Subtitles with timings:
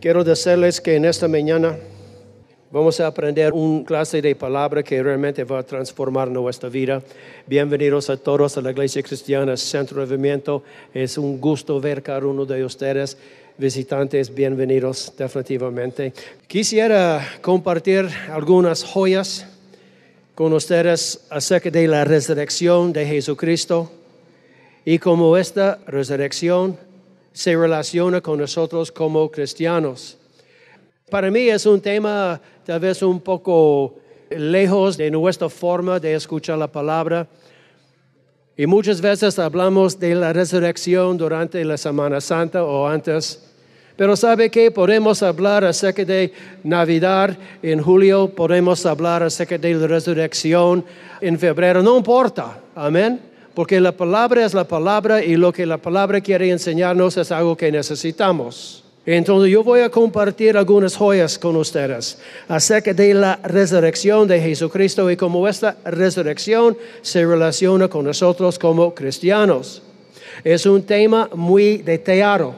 [0.00, 1.76] Quiero decirles que en esta mañana
[2.70, 7.02] vamos a aprender un clase de palabra que realmente va a transformar nuestra vida.
[7.46, 10.62] Bienvenidos a todos a la Iglesia Cristiana Centro de Movimiento.
[10.94, 13.18] Es un gusto ver cada uno de ustedes.
[13.58, 16.14] Visitantes, bienvenidos definitivamente.
[16.46, 19.46] Quisiera compartir algunas joyas
[20.34, 23.92] con ustedes acerca de la resurrección de Jesucristo
[24.82, 26.88] y cómo esta resurrección
[27.40, 30.18] se relaciona con nosotros como cristianos.
[31.08, 33.94] Para mí es un tema tal vez un poco
[34.28, 37.26] lejos de nuestra forma de escuchar la palabra.
[38.58, 43.42] Y muchas veces hablamos de la resurrección durante la Semana Santa o antes.
[43.96, 44.70] Pero ¿sabe qué?
[44.70, 50.84] Podemos hablar acerca de Navidad en julio, podemos hablar acerca de la resurrección
[51.22, 52.60] en febrero, no importa.
[52.74, 57.32] Amén porque la palabra es la palabra y lo que la palabra quiere enseñarnos es
[57.32, 58.84] algo que necesitamos.
[59.06, 65.10] Entonces yo voy a compartir algunas joyas con ustedes acerca de la resurrección de Jesucristo
[65.10, 69.82] y cómo esta resurrección se relaciona con nosotros como cristianos.
[70.44, 72.54] Es un tema muy detallado.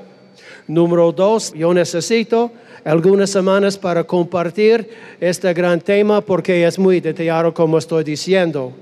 [0.67, 2.51] Número dos, yo necesito
[2.85, 4.89] algunas semanas para compartir
[5.21, 8.73] este gran tema porque es muy detallado como estoy diciendo.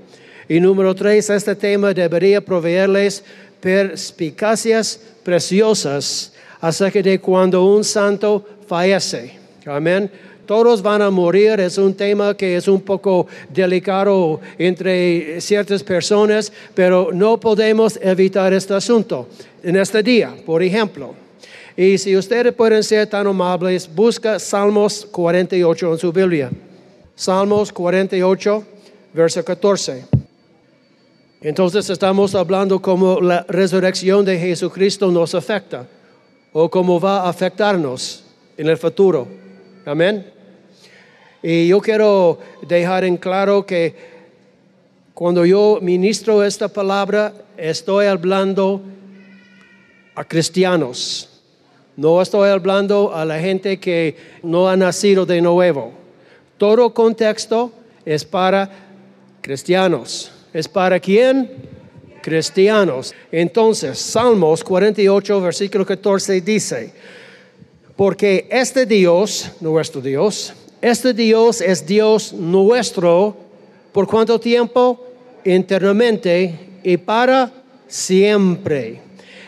[0.51, 3.23] Y número tres, este tema debería proveerles
[3.61, 9.31] perspicacias preciosas acerca de cuando un santo fallece.
[9.65, 10.11] Amén.
[10.45, 16.51] Todos van a morir, es un tema que es un poco delicado entre ciertas personas,
[16.75, 19.29] pero no podemos evitar este asunto
[19.63, 21.15] en este día, por ejemplo.
[21.77, 26.51] Y si ustedes pueden ser tan amables, busca Salmos 48 en su Biblia.
[27.15, 28.63] Salmos 48,
[29.13, 30.20] verso 14.
[31.43, 35.87] Entonces estamos hablando cómo la resurrección de Jesucristo nos afecta
[36.53, 38.23] o cómo va a afectarnos
[38.57, 39.27] en el futuro.
[39.83, 40.31] Amén.
[41.41, 42.37] Y yo quiero
[42.67, 43.95] dejar en claro que
[45.15, 48.79] cuando yo ministro esta palabra, estoy hablando
[50.13, 51.27] a cristianos.
[51.97, 55.91] No estoy hablando a la gente que no ha nacido de nuevo.
[56.59, 57.71] Todo contexto
[58.05, 58.69] es para
[59.41, 60.31] cristianos.
[60.53, 61.49] ¿Es para quién?
[62.21, 63.13] Cristianos.
[63.31, 66.91] Entonces, Salmos 48, versículo 14 dice,
[67.95, 73.35] porque este Dios, nuestro Dios, este Dios es Dios nuestro,
[73.91, 75.07] ¿por cuánto tiempo?
[75.43, 77.51] Eternamente y para
[77.87, 79.01] siempre.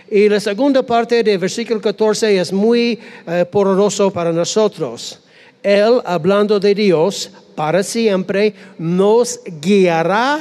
[0.10, 5.20] Y la segunda parte del versículo 14 es muy eh, poderoso para nosotros.
[5.62, 10.40] Él, hablando de Dios, para siempre, nos guiará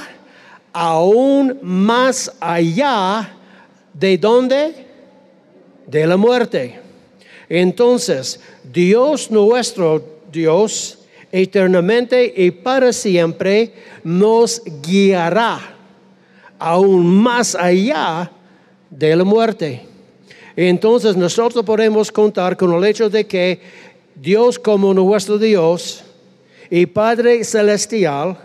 [0.72, 3.37] aún más allá
[3.93, 4.87] de dónde?
[5.87, 6.81] De la muerte.
[7.49, 10.99] Entonces, Dios nuestro, Dios,
[11.31, 13.72] eternamente y para siempre,
[14.05, 15.60] nos guiará
[16.59, 18.31] aún más allá
[18.89, 19.83] de la muerte.
[20.54, 23.60] Entonces nosotros podemos contar con el hecho de que
[24.15, 26.04] Dios como nuestro Dios
[26.71, 28.39] y Padre Celestial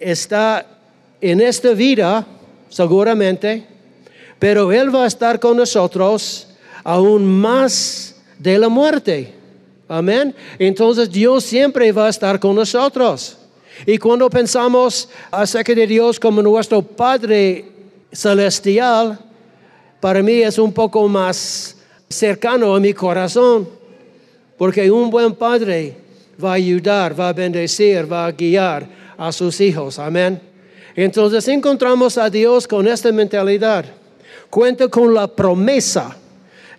[0.00, 0.75] está
[1.20, 2.26] en esta vida,
[2.68, 3.66] seguramente,
[4.38, 6.48] pero Él va a estar con nosotros
[6.84, 9.32] aún más de la muerte.
[9.88, 10.34] Amén.
[10.58, 13.38] Entonces Dios siempre va a estar con nosotros.
[13.84, 17.64] Y cuando pensamos acerca de Dios como nuestro Padre
[18.12, 19.18] celestial,
[20.00, 21.76] para mí es un poco más
[22.08, 23.68] cercano a mi corazón,
[24.56, 25.96] porque un buen padre
[26.42, 28.86] va a ayudar, va a bendecir, va a guiar
[29.16, 29.98] a sus hijos.
[29.98, 30.40] Amén.
[30.96, 33.84] Entonces encontramos a Dios con esta mentalidad.
[34.48, 36.16] Cuenta con la promesa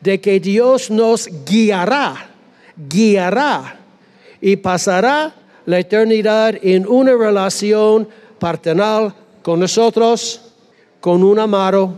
[0.01, 2.31] de que Dios nos guiará,
[2.75, 3.79] guiará
[4.41, 5.35] y pasará
[5.67, 8.07] la eternidad en una relación
[8.39, 10.41] paternal con nosotros,
[10.99, 11.93] con un amado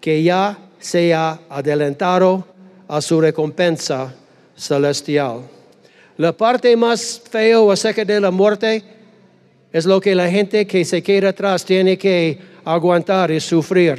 [0.00, 2.46] que ya se ha adelantado
[2.86, 4.14] a su recompensa
[4.54, 5.40] celestial.
[6.16, 8.84] La parte más fea acerca de la muerte
[9.74, 13.98] es lo que la gente que se queda atrás tiene que aguantar y sufrir.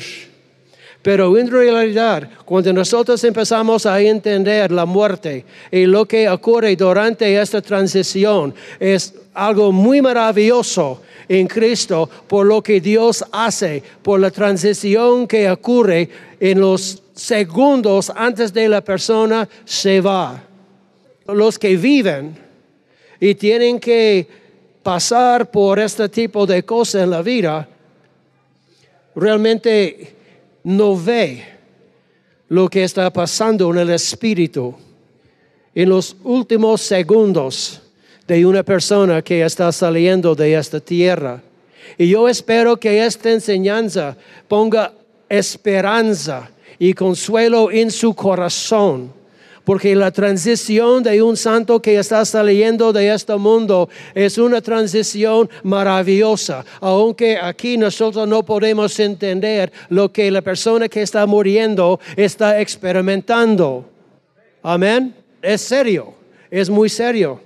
[1.02, 7.40] Pero en realidad, cuando nosotros empezamos a entender la muerte y lo que ocurre durante
[7.40, 14.32] esta transición, es algo muy maravilloso en Cristo por lo que Dios hace, por la
[14.32, 20.42] transición que ocurre en los segundos antes de la persona se va.
[21.28, 22.38] Los que viven
[23.20, 24.45] y tienen que
[24.86, 27.68] pasar por este tipo de cosas en la vida,
[29.16, 30.16] realmente
[30.64, 31.44] no ve
[32.50, 34.76] lo que está pasando en el espíritu
[35.74, 37.82] en los últimos segundos
[38.28, 41.42] de una persona que está saliendo de esta tierra.
[41.98, 44.16] Y yo espero que esta enseñanza
[44.48, 44.94] ponga
[45.28, 49.12] esperanza y consuelo en su corazón
[49.66, 55.50] porque la transición de un santo que está saliendo de este mundo es una transición
[55.64, 62.62] maravillosa, aunque aquí nosotros no podemos entender lo que la persona que está muriendo está
[62.62, 63.86] experimentando.
[64.62, 65.14] Amén.
[65.42, 66.14] Es serio,
[66.50, 67.42] es muy serio.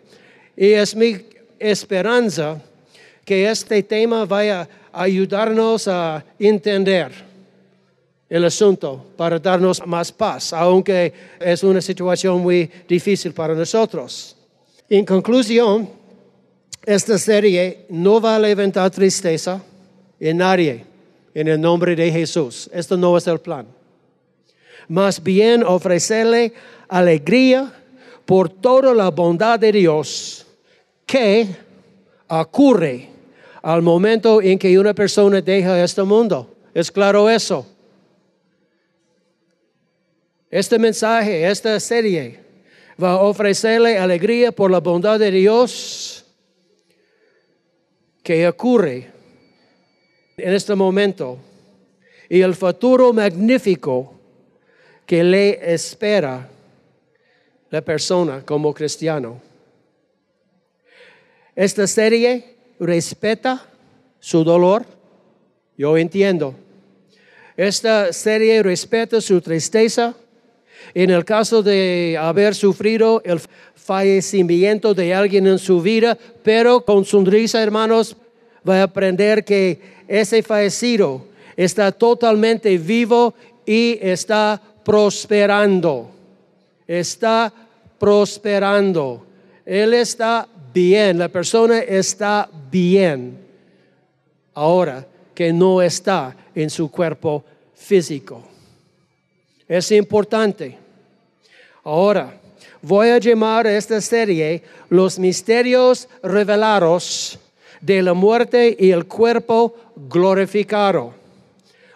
[0.55, 1.17] Y es mi
[1.57, 2.61] esperanza
[3.23, 7.28] que este tema vaya a ayudarnos a entender
[8.29, 14.35] el asunto para darnos más paz, aunque es una situación muy difícil para nosotros.
[14.87, 15.89] En conclusión,
[16.85, 19.61] esta serie no va a levantar tristeza
[20.19, 20.85] en nadie
[21.33, 22.69] en el nombre de Jesús.
[22.73, 23.67] Esto no es el plan.
[24.87, 26.53] Más bien ofrecerle
[26.87, 27.71] alegría
[28.25, 30.45] por toda la bondad de Dios
[31.05, 31.47] que
[32.27, 33.09] ocurre
[33.61, 36.55] al momento en que una persona deja este mundo.
[36.73, 37.65] ¿Es claro eso?
[40.49, 42.39] Este mensaje, esta serie,
[43.01, 46.25] va a ofrecerle alegría por la bondad de Dios
[48.23, 49.11] que ocurre
[50.37, 51.37] en este momento
[52.29, 54.13] y el futuro magnífico
[55.05, 56.49] que le espera
[57.69, 59.41] la persona como cristiano.
[61.55, 63.65] Esta serie respeta
[64.19, 64.85] su dolor,
[65.77, 66.55] yo entiendo.
[67.57, 70.15] Esta serie respeta su tristeza,
[70.93, 73.39] en el caso de haber sufrido el
[73.75, 78.15] fallecimiento de alguien en su vida, pero con sonrisa, hermanos,
[78.67, 83.33] va a aprender que ese fallecido está totalmente vivo
[83.65, 86.09] y está prosperando.
[86.87, 87.53] Está
[87.99, 89.25] prosperando.
[89.65, 93.37] Él está bien, la persona está bien.
[94.53, 95.05] Ahora
[95.35, 97.43] que no está en su cuerpo
[97.75, 98.48] físico.
[99.69, 100.75] Es importante.
[101.83, 102.33] Ahora,
[102.81, 107.37] voy a llamar a esta serie Los misterios revelados
[107.79, 111.13] de la muerte y el cuerpo glorificado.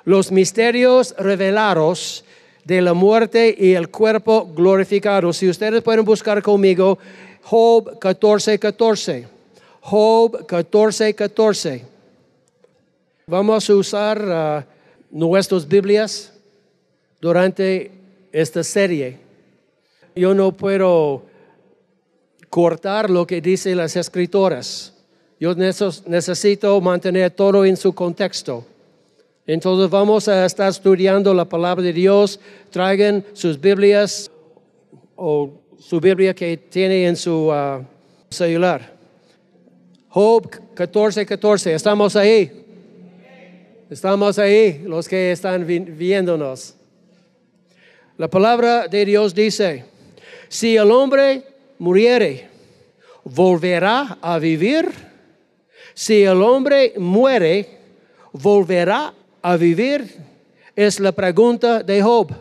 [0.06, 2.24] Los misterios revelados
[2.64, 5.34] de la muerte y el cuerpo glorificado.
[5.34, 7.00] Si ustedes pueden buscar conmigo,
[7.42, 9.28] Job 14, 14.
[9.82, 11.86] Job 14, 14.
[13.26, 14.64] Vamos a usar uh,
[15.10, 16.33] nuestras Biblias
[17.24, 17.90] durante
[18.34, 19.18] esta serie.
[20.14, 21.24] Yo no puedo
[22.50, 24.94] cortar lo que dicen las escritoras.
[25.40, 28.66] Yo necesito mantener todo en su contexto.
[29.48, 32.42] Entonces vamos a estar estudiando la palabra de Dios.
[32.70, 34.30] Traigan sus Biblias
[35.16, 35.50] o
[35.80, 37.86] su Biblia que tiene en su uh,
[38.30, 38.98] celular.
[40.10, 41.74] Job 14, 14.
[41.74, 42.66] ¿Estamos ahí?
[43.90, 46.76] Estamos ahí, los que están viéndonos.
[48.18, 49.86] La palabra de Dios dice,
[50.48, 51.44] si el hombre
[51.80, 52.48] muriere,
[53.24, 54.88] volverá a vivir.
[55.96, 57.68] Si el hombre muere,
[58.32, 60.16] volverá a vivir.
[60.76, 62.32] Es la pregunta de Job.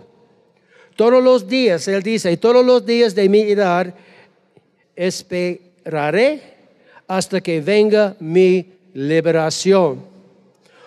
[0.95, 3.95] Todos los días, él dice, todos los días de mi edad
[4.95, 6.43] esperaré
[7.07, 10.05] hasta que venga mi liberación.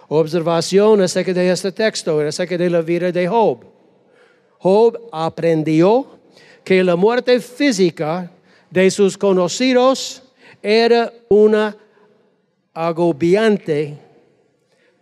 [0.07, 3.74] Observación acerca de este texto, acerca de la vida de Job.
[4.65, 6.07] Job aprendió
[6.63, 8.31] que la muerte física
[8.71, 10.23] de sus conocidos
[10.59, 11.77] era una
[12.73, 13.95] agobiante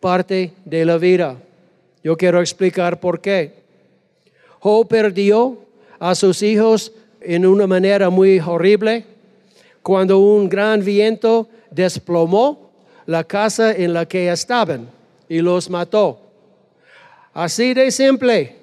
[0.01, 1.38] parte de la vida.
[2.03, 3.53] Yo quiero explicar por qué.
[4.60, 5.60] Job perdió
[5.98, 6.91] a sus hijos
[7.22, 9.05] en una manera muy horrible
[9.82, 12.70] cuando un gran viento desplomó
[13.05, 14.89] la casa en la que estaban
[15.29, 16.20] y los mató.
[17.34, 18.62] Así de simple.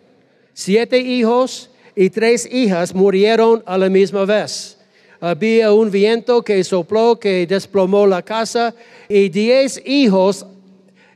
[0.52, 4.78] Siete hijos y tres hijas murieron a la misma vez.
[5.20, 8.74] Había un viento que sopló, que desplomó la casa,
[9.08, 10.46] y diez hijos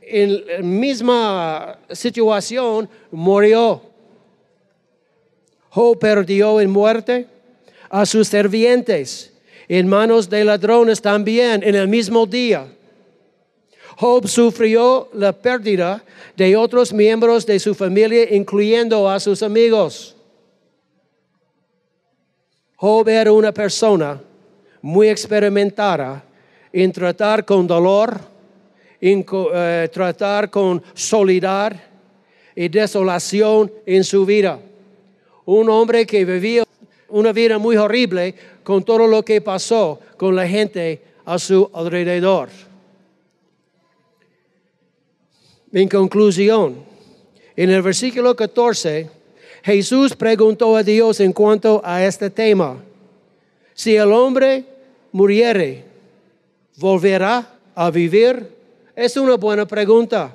[0.01, 3.81] en la misma situación murió.
[5.69, 7.27] Job perdió en muerte
[7.89, 9.33] a sus servientes
[9.67, 12.67] en manos de ladrones también en el mismo día.
[13.97, 16.03] Job sufrió la pérdida
[16.35, 20.15] de otros miembros de su familia, incluyendo a sus amigos.
[22.75, 24.21] Job era una persona
[24.81, 26.23] muy experimentada
[26.73, 28.19] en tratar con dolor,
[28.99, 31.73] en eh, tratar con soledad
[32.53, 34.59] y desolación en su vida.
[35.45, 36.63] Un hombre que vivía
[37.07, 42.49] una vida muy horrible con todo lo que pasó con la gente a su alrededor.
[45.75, 46.77] En conclusión,
[47.53, 49.09] en el versículo 14,
[49.61, 52.77] Jesús preguntó a Dios en cuanto a este tema.
[53.73, 54.63] Si el hombre
[55.11, 55.83] muriere,
[56.77, 58.55] ¿volverá a vivir?
[58.95, 60.33] Es una buena pregunta.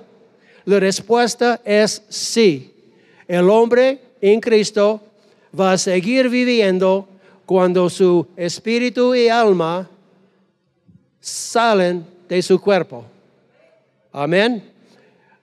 [0.66, 2.74] La respuesta es sí.
[3.26, 5.00] El hombre en Cristo
[5.58, 7.08] va a seguir viviendo
[7.46, 9.88] cuando su espíritu y alma
[11.18, 13.06] salen de su cuerpo.
[14.12, 14.79] Amén.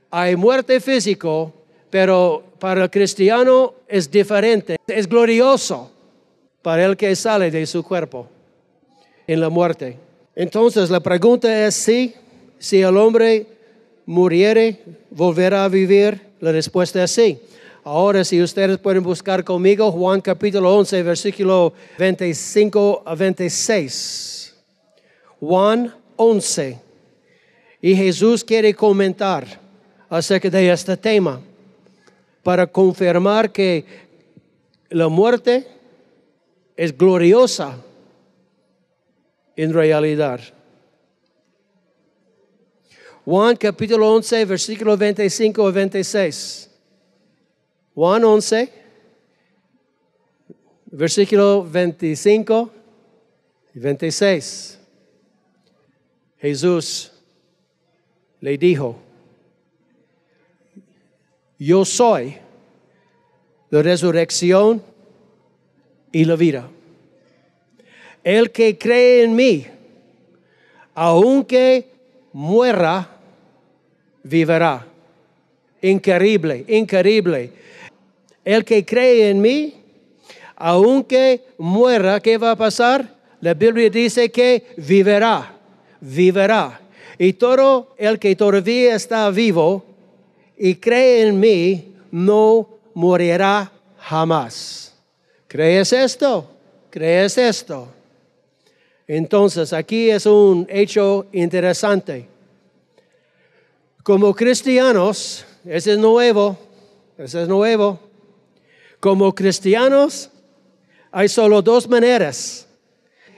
[0.09, 1.53] Hay muerte físico,
[1.89, 4.77] pero para el cristiano es diferente.
[4.87, 5.91] Es glorioso
[6.61, 8.27] para el que sale de su cuerpo
[9.25, 9.97] en la muerte.
[10.35, 12.13] Entonces la pregunta es si,
[12.57, 13.45] si el hombre
[14.05, 16.21] muriere, volverá a vivir.
[16.39, 17.39] La respuesta es sí.
[17.83, 24.55] Ahora, si ustedes pueden buscar conmigo Juan capítulo 11, versículo 25 a 26.
[25.39, 26.79] Juan 11.
[27.81, 29.66] Y Jesús quiere comentar
[30.09, 31.41] acerca de este tema
[32.43, 33.85] para confirmar que
[34.89, 35.67] la muerte
[36.75, 37.77] es gloriosa
[39.55, 40.39] en realidad.
[43.25, 46.69] Juan capítulo 11, versículo 25 a 26.
[47.93, 48.71] Juan 11,
[50.91, 52.71] versículo 25
[53.73, 54.79] y 26.
[56.39, 57.11] Jesús
[58.39, 59.06] le dijo,
[61.59, 62.37] yo soy
[63.69, 64.81] la resurrección
[66.11, 66.69] y la vida.
[68.23, 69.65] El que cree en mí,
[70.93, 71.89] aunque
[72.33, 73.09] muera,
[74.23, 74.85] vivirá.
[75.81, 77.51] Increíble, increíble.
[78.43, 79.75] El que cree en mí,
[80.55, 83.15] aunque muera, ¿qué va a pasar?
[83.41, 85.55] La Biblia dice que vivirá,
[86.01, 86.81] vivirá.
[87.19, 89.85] Y todo el que todavía está vivo
[90.57, 94.93] y cree en mí, no morirá jamás.
[95.47, 96.49] ¿Crees esto?
[96.89, 97.87] ¿Crees esto?
[99.07, 102.27] Entonces, aquí es un hecho interesante.
[104.03, 106.57] Como cristianos, ese es nuevo,
[107.17, 107.99] ese es nuevo.
[108.99, 110.29] Como cristianos,
[111.11, 112.67] hay solo dos maneras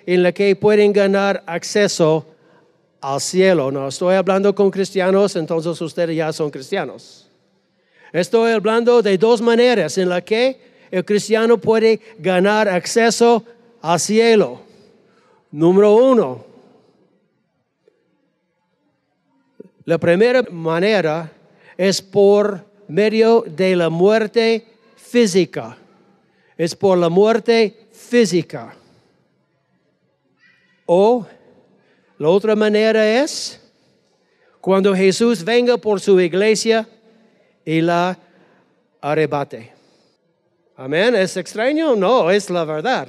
[0.05, 2.25] en las que pueden ganar acceso
[3.01, 3.71] al cielo.
[3.71, 7.27] No estoy hablando con cristianos, entonces ustedes ya son cristianos.
[8.11, 10.59] Estoy hablando de dos maneras en las que
[10.91, 13.43] el cristiano puede ganar acceso
[13.81, 14.61] al cielo.
[15.51, 16.45] Número uno,
[19.85, 21.31] la primera manera
[21.77, 25.77] es por medio de la muerte física.
[26.57, 28.75] Es por la muerte física.
[30.85, 31.25] O
[32.19, 33.59] la otra manera es
[34.61, 36.87] cuando Jesús venga por su iglesia
[37.65, 38.19] y la
[38.99, 39.71] arrebate.
[40.75, 41.15] Amén.
[41.15, 41.95] ¿Es extraño?
[41.95, 43.07] No, es la verdad.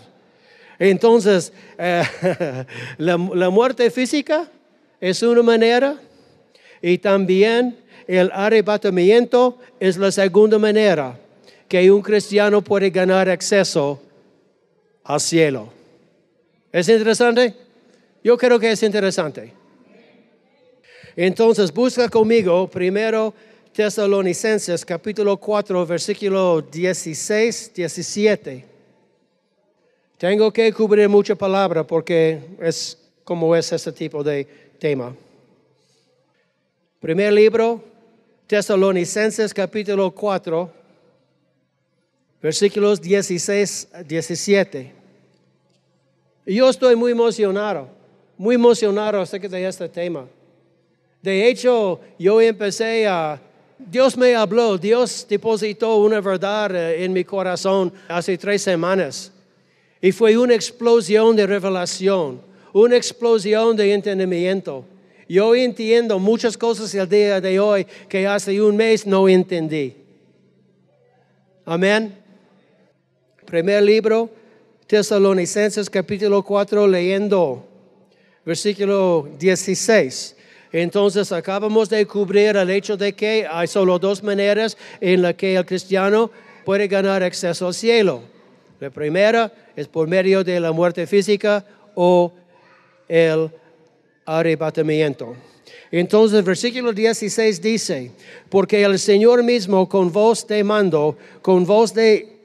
[0.79, 2.05] Entonces, eh,
[2.99, 4.49] la, la muerte física
[5.01, 6.01] es una manera
[6.81, 7.77] y también
[8.07, 11.19] el arrebatamiento es la segunda manera
[11.69, 14.01] que un cristiano puede ganar acceso
[15.03, 15.69] al cielo.
[16.73, 17.70] ¿Es interesante?
[18.23, 19.53] Yo creo que es interesante.
[21.17, 23.35] Entonces, busca conmigo primero
[23.73, 28.65] Tesalonicenses capítulo 4, versículo 16, 17.
[30.19, 34.47] Tengo que cubrir mucha palabra porque es como es este tipo de
[34.79, 35.17] tema.
[37.01, 37.83] Primer libro,
[38.47, 40.71] Tesalonicenses capítulo 4,
[42.43, 44.93] versículos 16 a 17.
[46.47, 48.00] Y yo estoy muy emocionado,
[48.41, 50.27] muy emocionado acerca de este tema.
[51.21, 53.39] De hecho, yo empecé a...
[53.79, 59.31] Dios me habló, Dios depositó una verdad eh, en mi corazón hace tres semanas.
[60.01, 62.41] Y fue una explosión de revelación,
[62.73, 64.87] una explosión de entendimiento.
[65.29, 69.95] Yo entiendo muchas cosas el día de hoy que hace un mes no entendí.
[71.67, 72.15] Amén.
[73.45, 74.31] Primer libro,
[74.87, 77.67] Tesalonicenses capítulo 4, leyendo
[78.45, 80.37] versículo 16.
[80.73, 85.57] Entonces acabamos de cubrir el hecho de que hay solo dos maneras en las que
[85.57, 86.31] el cristiano
[86.65, 88.23] puede ganar acceso al cielo.
[88.79, 92.33] La primera es por medio de la muerte física o
[93.09, 93.51] el
[94.25, 95.35] arrebatamiento.
[95.91, 98.13] Entonces, versículo 16 dice,
[98.49, 102.37] porque el Señor mismo con voz de mando, con voz de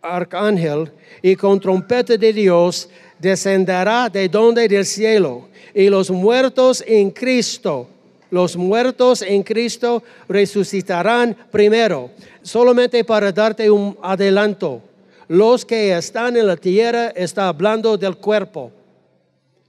[0.00, 7.10] arcángel y con trompeta de Dios, descenderá de donde del cielo, y los muertos en
[7.10, 7.88] Cristo,
[8.30, 12.10] los muertos en Cristo resucitarán primero.
[12.42, 14.82] Solamente para darte un adelanto,
[15.28, 18.72] los que están en la tierra está hablando del cuerpo.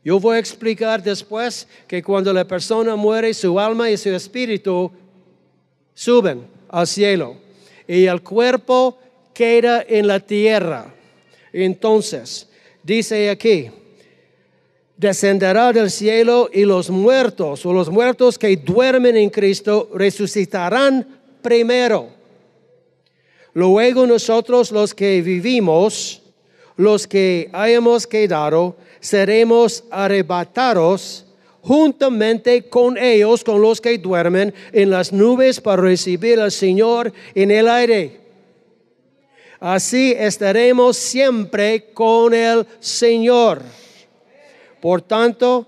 [0.04, 4.90] Yo voy a explicar después que cuando la persona muere, su alma y su espíritu
[5.94, 7.36] suben al cielo
[7.88, 8.98] y el cuerpo
[9.34, 10.94] queda en la tierra.
[11.52, 12.47] Entonces,
[12.88, 13.70] dice aquí,
[14.96, 21.06] descenderá del cielo y los muertos o los muertos que duermen en Cristo resucitarán
[21.42, 22.08] primero.
[23.54, 26.22] Luego nosotros los que vivimos,
[26.78, 31.26] los que hayamos quedado, seremos arrebatados
[31.62, 37.52] juntamente con ellos, con los que duermen en las nubes para recibir al Señor en
[37.52, 38.27] el aire.
[39.60, 43.62] Así estaremos siempre con el Señor.
[44.82, 45.66] Por tanto,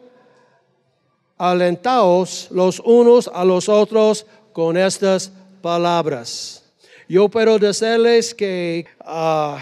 [1.38, 5.32] alentaos los unos a los otros con estas
[5.62, 6.64] palabras.
[7.08, 9.60] Yo puedo decirles que ah,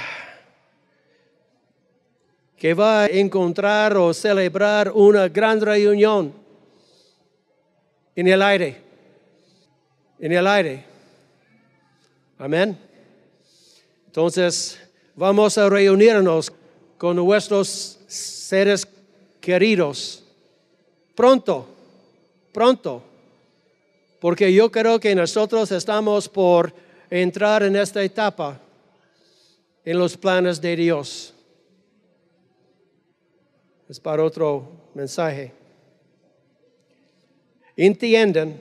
[2.58, 6.34] que va a encontrar o celebrar una gran reunión
[8.16, 8.82] en el aire.
[10.20, 10.84] En el aire.
[12.40, 12.87] Amén.
[14.08, 14.80] Entonces,
[15.16, 16.52] vamos a reunirnos
[16.98, 18.88] con nuestros seres
[19.40, 20.24] queridos.
[21.16, 21.68] Pronto,
[22.52, 23.04] pronto.
[24.20, 26.74] Porque yo creo que nosotros estamos por
[27.10, 28.60] entrar en esta etapa
[29.86, 31.34] en los planes de Dios
[33.90, 35.52] es para otro mensaje.
[37.76, 38.60] Entienden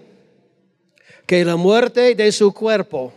[1.27, 3.13] que la muerte de su cuerpo,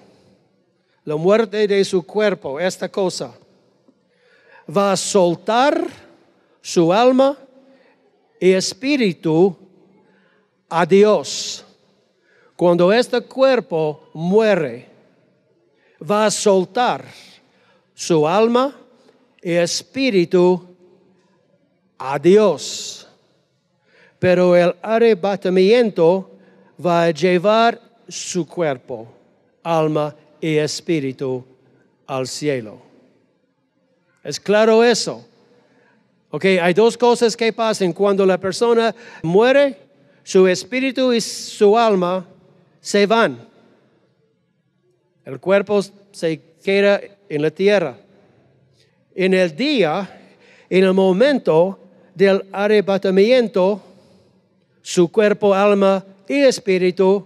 [1.10, 3.34] la muerte de su cuerpo, esta cosa,
[4.69, 5.88] va a soltar
[6.62, 7.36] su alma
[8.39, 9.58] y espíritu
[10.69, 11.65] a Dios.
[12.56, 14.88] Cuando este cuerpo muere,
[16.00, 17.06] va a soltar
[17.95, 18.76] su alma
[19.41, 20.63] y espíritu
[21.98, 23.08] a Dios.
[24.19, 26.30] Pero el arrebatamiento
[26.86, 29.08] va a llevar su cuerpo,
[29.63, 31.45] alma y espíritu
[32.08, 32.82] al cielo.
[34.23, 35.25] ¿Es claro eso?
[36.32, 37.93] Ok, hay dos cosas que pasan.
[37.93, 39.78] Cuando la persona muere,
[40.23, 42.25] su espíritu y su alma
[42.80, 43.47] se van.
[45.25, 47.97] El cuerpo se queda en la tierra.
[49.15, 50.21] En el día,
[50.69, 51.80] en el momento,
[52.13, 53.82] del arrebatamiento,
[54.82, 57.25] su cuerpo, alma y espíritu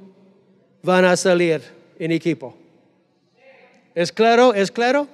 [0.82, 1.62] van a salir
[1.98, 2.63] en equipo.
[3.96, 4.56] ¿Es claro?
[4.56, 5.08] ¿Es claro?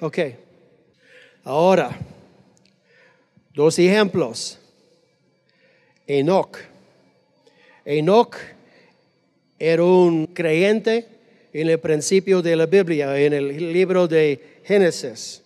[0.00, 0.18] Ok.
[1.44, 1.90] Ahora,
[3.52, 4.58] dos ejemplos.
[6.06, 6.56] Enoch.
[7.84, 8.36] Enoch
[9.58, 11.06] era un creyente
[11.52, 15.42] en el principio de la Biblia, en el libro de Génesis.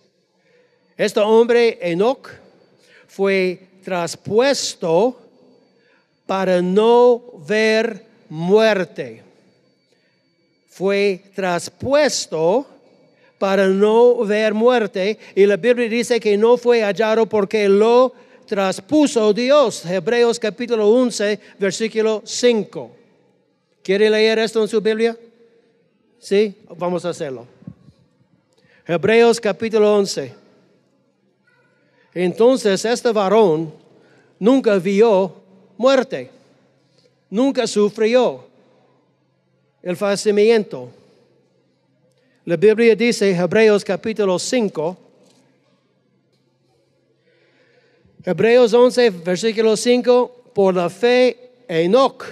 [0.95, 2.29] Este hombre, Enoch,
[3.07, 5.19] fue traspuesto
[6.25, 9.22] para no ver muerte.
[10.73, 12.65] Fue traspuesto
[13.37, 15.19] para no ver muerte.
[15.35, 18.11] Y la Biblia dice que no fue hallado porque lo
[18.47, 19.85] traspuso Dios.
[19.85, 22.91] Hebreos capítulo 11, versículo 5.
[23.83, 25.15] ¿Quiere leer esto en su Biblia?
[26.17, 27.45] Sí, vamos a hacerlo.
[28.87, 30.33] Hebreos capítulo 11.
[32.15, 33.71] Entonces este varón
[34.39, 35.35] nunca vio
[35.77, 36.31] muerte,
[37.29, 38.52] nunca sufrió
[39.83, 40.89] el fallecimiento.
[42.45, 44.97] La Biblia dice, Hebreos capítulo 5,
[48.25, 52.23] Hebreos 11, versículo 5, por la fe Enoch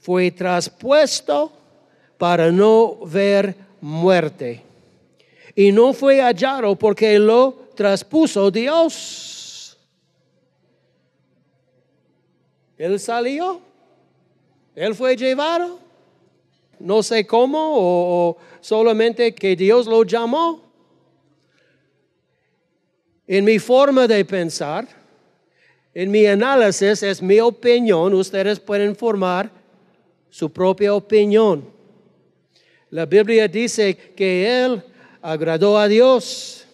[0.00, 1.52] fue traspuesto
[2.18, 4.62] para no ver muerte.
[5.54, 9.78] Y no fue hallado porque lo traspuso Dios.
[12.76, 13.60] Él salió.
[14.74, 15.81] Él fue llevado.
[16.78, 20.62] No sé cómo o, solamente que Dios lo llamó.
[23.26, 24.88] En mi forma de pensar,
[25.94, 28.14] en mi análisis, es mi opinión.
[28.14, 29.50] Ustedes pueden formar
[30.28, 31.64] su propia opinión.
[32.90, 34.82] La Biblia dice que Él
[35.20, 36.66] agradó a Dios.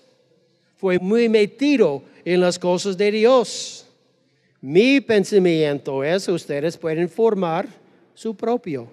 [0.77, 3.87] Fue muy metido en las cosas de Dios.
[4.61, 7.69] Mi pensamiento es, ustedes pueden formar
[8.15, 8.89] su propio,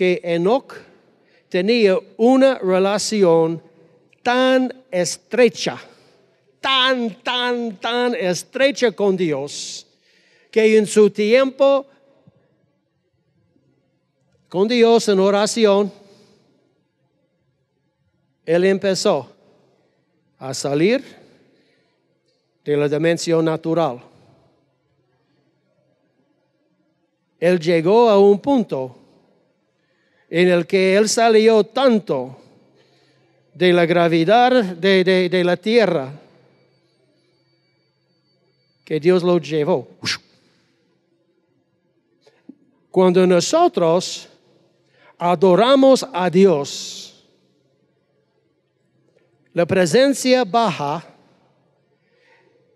[0.00, 0.72] que Enoch
[1.50, 3.62] tenía una relación
[4.22, 5.78] tan estrecha,
[6.58, 9.86] tan, tan, tan estrecha con Dios,
[10.50, 11.84] que en su tiempo
[14.48, 15.92] con Dios en oración,
[18.46, 19.30] él empezó
[20.38, 21.04] a salir
[22.64, 24.02] de la dimensión natural.
[27.38, 28.96] Él llegó a un punto
[30.30, 32.36] en el que él salió tanto
[33.52, 36.12] de la gravedad de, de- de la tierra
[38.84, 39.88] que Dios lo llevó.
[42.90, 44.28] Cuando nosotros
[45.18, 47.24] adoramos a Dios,
[49.52, 51.04] la presencia baja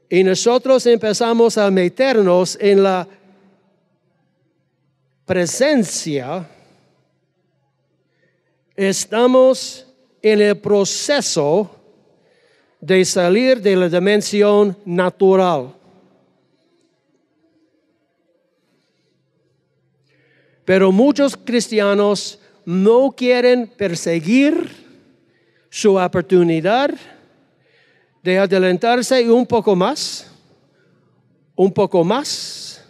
[0.08, 3.08] y nosotros empezamos a meternos en la
[5.24, 6.48] presencia,
[8.76, 9.86] estamos
[10.22, 11.70] en el proceso
[12.80, 15.74] de salir de la dimensión natural.
[20.64, 24.70] Pero muchos cristianos no quieren perseguir
[25.68, 26.94] su oportunidad
[28.22, 30.30] de adelantarse un poco más,
[31.54, 32.82] un poco más,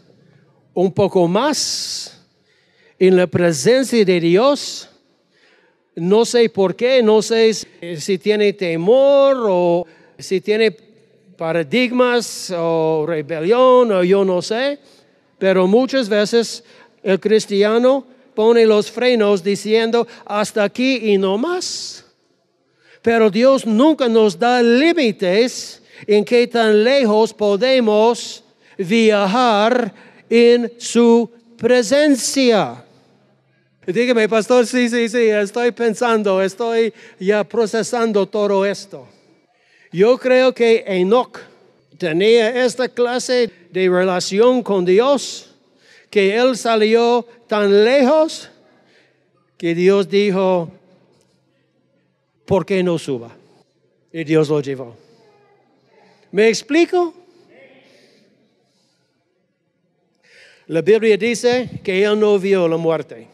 [0.73, 2.25] un poco más
[2.99, 4.88] en la presencia de Dios.
[5.96, 9.87] No sé por qué, no sé si- tiene temor o
[10.18, 10.76] si tiene
[11.37, 14.78] paradigmas o rebelión o yo no sé,
[15.38, 16.64] pero muchas veces
[17.02, 18.04] el cristiano
[18.35, 22.04] pone los frenos diciendo hasta aquí y no más.
[23.02, 28.42] Pero Dios nunca nos da límites en qué tan lejos podemos
[28.78, 29.94] viajar
[30.28, 32.84] en su presencia.
[33.87, 39.07] Dígame, pastor, sí, sí, sí, estoy pensando, estoy ya procesando todo esto.
[39.92, 41.38] Yo creo que Enoch
[41.99, 45.55] tenía esta clase de relación con Dios,
[46.09, 48.49] que él salió tan lejos
[49.59, 50.70] que Dios dijo,
[52.47, 53.37] ¿por qué no suba?
[54.11, 54.97] Y Dios lo llevó.
[56.33, 57.12] ¿Me explico?
[60.68, 63.34] La Biblia dice que él no vio la muerte.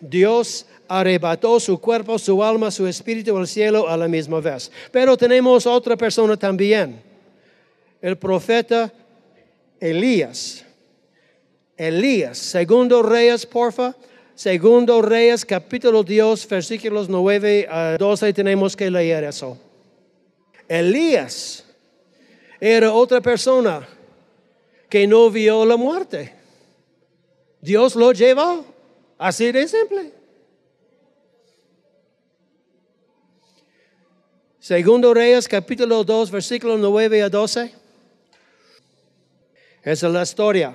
[0.00, 4.70] Dios arrebató su cuerpo, su alma, su espíritu al cielo a la misma vez.
[4.90, 7.00] Pero tenemos otra persona también,
[8.00, 8.92] el profeta
[9.78, 10.64] Elías.
[11.76, 13.94] Elías, segundo Reyes, porfa.
[14.34, 19.58] Segundo Reyes, capítulo 2, versículos 9 a 12, tenemos que leer eso.
[20.66, 21.64] Elías
[22.58, 23.86] era otra persona
[24.88, 26.32] que no vio la muerte.
[27.60, 28.64] Dios lo llevó,
[29.20, 30.12] así de simple.
[34.58, 37.72] Segundo Reyes, capítulo 2, versículos 9 a 12.
[39.82, 40.74] Esa es la historia.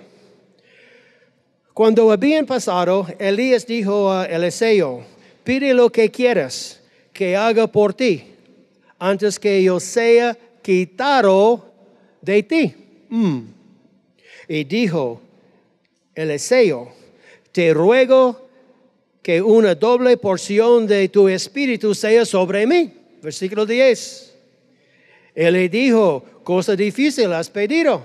[1.73, 5.03] Cuando habían pasado, Elías dijo a Eliseo,
[5.43, 6.81] pide lo que quieras
[7.13, 8.33] que haga por ti,
[8.99, 11.65] antes que yo sea quitado
[12.21, 12.75] de ti.
[13.09, 13.41] Mm.
[14.47, 15.21] Y dijo
[16.13, 17.04] Eliseo,
[17.55, 18.49] te ruego
[19.21, 22.93] que una doble porción de tu espíritu sea sobre mí.
[23.21, 24.35] Versículo 10.
[25.33, 28.03] Él le dijo, cosa difícil has pedido.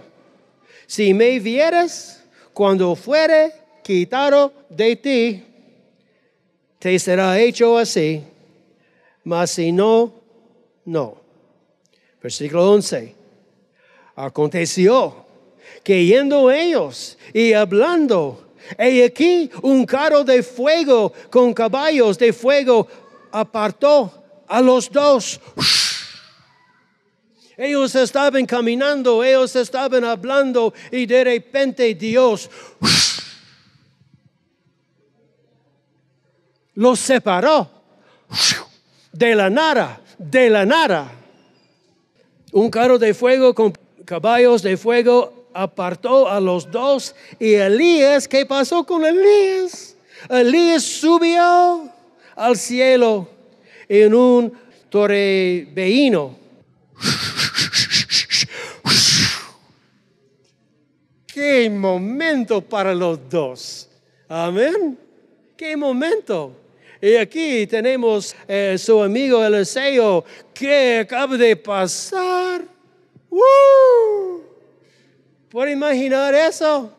[0.86, 5.44] Si me vieres cuando fuere quitado de ti,
[6.78, 8.22] te será hecho así,
[9.24, 10.14] mas si no,
[10.84, 11.20] no.
[12.22, 13.16] Versículo 11.
[14.14, 15.26] Aconteció
[15.82, 22.86] que yendo ellos y hablando, he aquí un carro de fuego con caballos de fuego
[23.32, 24.12] apartó
[24.46, 25.40] a los dos.
[27.56, 32.48] Ellos estaban caminando, ellos estaban hablando y de repente Dios
[36.74, 37.70] los separó
[39.12, 41.12] de la nada, de la nada.
[42.52, 43.72] Un carro de fuego con
[44.06, 49.96] caballos de fuego apartó a los dos y Elías, ¿qué pasó con Elías?
[50.28, 51.90] Elías subió
[52.36, 53.28] al cielo
[53.88, 54.52] en un
[54.88, 56.36] torbellino.
[61.32, 63.88] Qué momento para los dos.
[64.28, 64.98] Amén.
[65.56, 66.52] Qué momento.
[67.00, 72.62] Y aquí tenemos eh, su amigo Eliseo que acaba de pasar.
[73.30, 74.49] ¡Woo!
[75.50, 76.92] ¿Puede imaginar eso?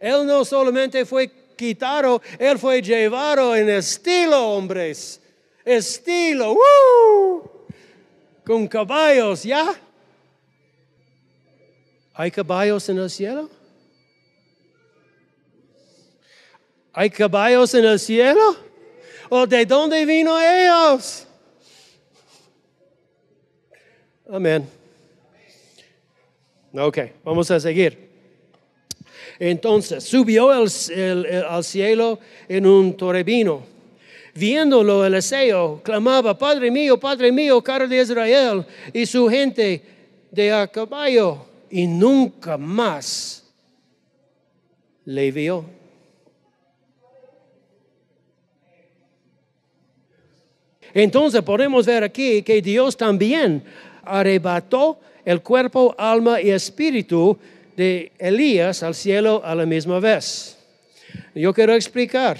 [0.00, 5.20] Él no solamente fue quitado, él fue llevado en estilo, hombres.
[5.64, 7.66] Estilo, ¡woo!
[8.44, 9.74] Con caballos, ¿ya?
[12.14, 13.48] ¿Hay caballos en el cielo?
[16.92, 18.56] ¿Hay caballos en el cielo?
[19.28, 21.26] ¿O de dónde vino ellos?
[24.28, 24.81] Amén.
[26.74, 28.10] Ok, vamos a seguir.
[29.38, 33.62] Entonces subió el- el- el- al cielo en un torbellino.
[34.34, 39.82] Viéndolo, Eliseo clamaba, Padre mío, Padre mío, cara de Israel y su gente
[40.30, 41.44] de a caballo.
[41.70, 43.44] Y nunca más
[45.04, 45.64] le vio.
[50.94, 53.62] Entonces podemos ver aquí que Dios también
[54.04, 57.38] arrebató el cuerpo, alma y espíritu
[57.76, 60.58] de Elías al cielo a la misma vez.
[61.34, 62.38] Yo quiero explicar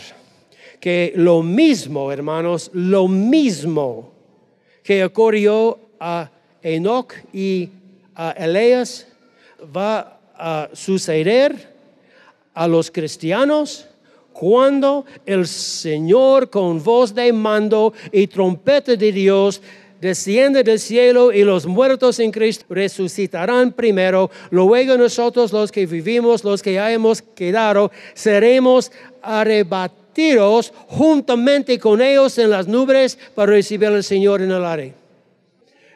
[0.81, 4.13] que lo mismo, hermanos, lo mismo
[4.83, 6.31] que ocurrió a
[6.63, 7.71] Enoch y
[8.15, 9.07] a Elías
[9.75, 11.73] va a suceder
[12.55, 13.87] a los cristianos
[14.33, 19.63] cuando el Señor con voz de mando y trompeta de Dios
[20.03, 24.33] desciende del cielo y los muertos en Cristo resucitarán primero.
[24.51, 28.91] Luego nosotros los que vivimos, los que hayamos quedado, seremos
[29.23, 34.93] arrebatidos juntamente con ellos en las nubes para recibir al Señor en el aire.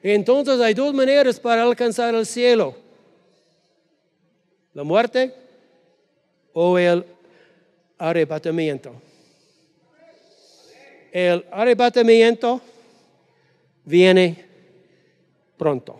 [0.05, 2.77] Entonces hay dos maneras para alcanzar el cielo.
[4.73, 5.35] La muerte
[6.53, 7.05] o el
[7.99, 8.93] arrebatamiento.
[11.11, 12.61] El arrebatamiento
[13.87, 14.45] viene
[15.57, 15.99] pronto.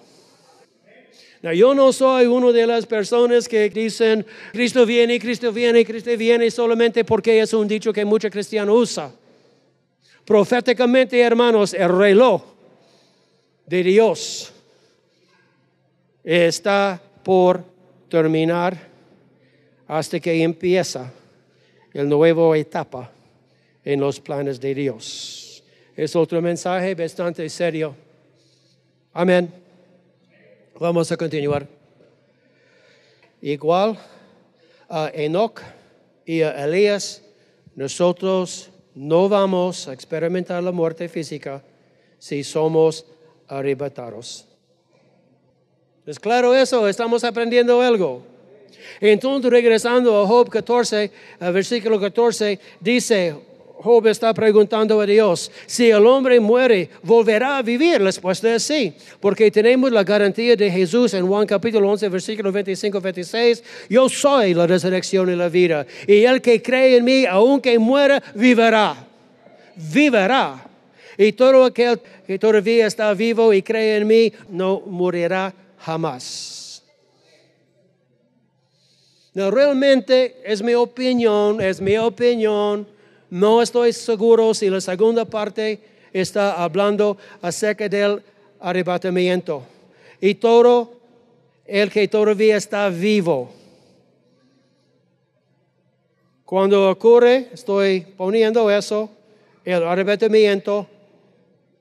[1.55, 6.51] Yo no soy una de las personas que dicen, Cristo viene, Cristo viene, Cristo viene
[6.51, 9.13] solamente porque es un dicho que muchos cristianos usan.
[10.25, 12.43] Proféticamente, hermanos, el reloj
[13.65, 14.53] de Dios
[16.25, 17.63] está por
[18.09, 18.77] terminar
[19.87, 21.13] hasta que empieza
[21.93, 23.13] el nuevo etapa
[23.85, 25.46] en los planes de Dios.
[25.97, 27.97] Es otro mensaje bastante serio.
[29.15, 29.51] Amén.
[30.79, 31.67] Vamos a continuar.
[33.41, 33.99] Igual
[34.91, 35.63] a Enoch
[36.27, 37.23] y a Elías,
[37.75, 41.63] nosotros no vamos a experimentar la muerte física
[42.19, 43.07] si somos
[43.49, 44.47] arrebatados.
[46.05, 46.87] ¿Es claro eso?
[46.87, 48.23] ¿Estamos aprendiendo algo?
[49.01, 53.35] Entonces, regresando a Job 14, al versículo 14, dice,
[53.79, 58.01] Job está preguntando a Dios, si el hombre muere, ¿volverá a vivir?
[58.01, 62.51] La respuesta es sí, porque tenemos la garantía de Jesús en Juan capítulo 11, versículo
[62.51, 67.27] 25, 26, yo soy la resurrección y la vida, y el que cree en mí,
[67.27, 68.97] aunque muera, vivirá,
[69.77, 70.65] vivirá.
[71.19, 76.83] Y todo aquel que todavía está vivo y cree en mí, no morirá jamás.
[79.33, 82.96] No, realmente es mi opinión, es mi opinión.
[83.31, 85.81] No estoy seguro si la segunda parte
[86.13, 88.23] está hablando acerca del
[88.61, 89.63] arrebatamiento.
[90.21, 90.93] Y todo
[91.65, 93.51] el que todavía está vivo.
[96.45, 99.11] Cuando ocurre, estoy poniendo eso,
[99.65, 100.87] el arrebatamiento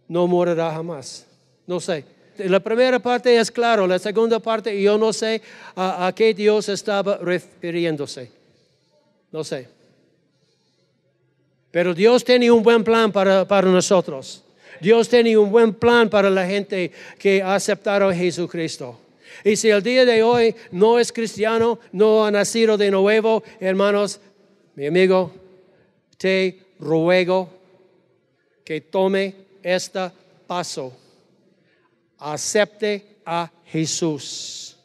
[0.08, 1.26] no morirá jamás.
[1.68, 2.04] No sé.
[2.38, 5.42] La primera parte es claro, la segunda parte yo no sé
[5.76, 8.30] a, a qué Dios estaba refiriéndose.
[9.32, 9.75] No sé.
[11.76, 14.42] Pero Dios tiene un buen plan para, para nosotros.
[14.80, 18.98] Dios tiene un buen plan para la gente que ha aceptado a Jesucristo.
[19.44, 24.22] Y si el día de hoy no es cristiano, no ha nacido de nuevo, hermanos,
[24.76, 25.34] mi amigo,
[26.18, 27.50] te ruego
[28.64, 30.12] que tome este
[30.48, 30.94] paso.
[32.20, 34.78] Acepte a Jesús.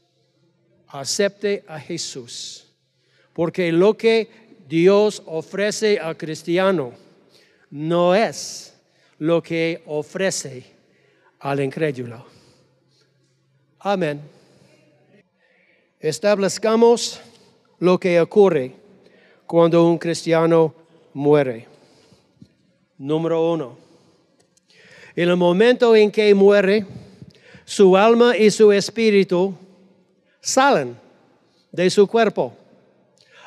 [0.89, 2.67] Acepte a Jesús.
[3.33, 6.93] Porque lo que Dios ofrece al cristiano
[7.71, 8.73] no es
[9.19, 10.65] lo que ofrece
[11.41, 12.25] al incrédulo.
[13.81, 14.21] Amén.
[15.99, 17.21] Establezcamos
[17.81, 18.77] lo que ocurre
[19.45, 20.73] cuando un cristiano
[21.15, 21.67] muere.
[22.97, 23.77] Número uno.
[25.17, 26.87] En el momento en que muere,
[27.65, 29.53] su alma y su espíritu
[30.41, 30.97] salen
[31.73, 32.60] de su cuerpo.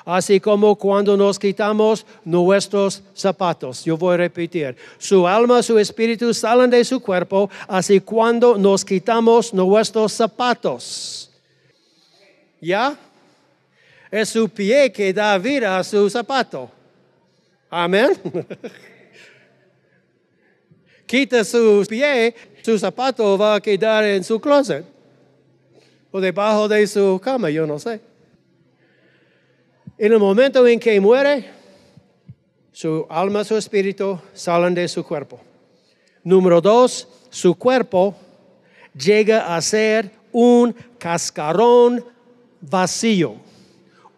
[0.06, 3.86] Así como cuando nos quitamos nuestros zapatos.
[3.86, 4.76] Yo voy a repetir.
[4.98, 11.32] Su alma, su espíritu salen de su cuerpo, así cuando nos quitamos nuestros zapatos.
[12.60, 12.98] ¿Ya?
[14.12, 16.70] Es su pie que da vida a su zapato.
[17.70, 18.12] Amén.
[21.06, 24.86] Quita su pie, su zapato va a quedar en su closet
[26.12, 28.00] o debajo de su cama, yo no sé.
[29.98, 31.46] En el momento en que muere,
[32.72, 35.40] su alma, su espíritu salen de su cuerpo.
[36.24, 38.16] Número dos, su cuerpo
[38.98, 42.04] llega a ser un cascarón
[42.60, 43.36] vacío.